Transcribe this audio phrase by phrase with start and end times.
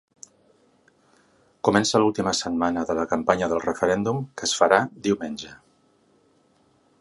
[1.69, 5.53] Comença l’última setmana de la campanya del referèndum que es farà diumenge.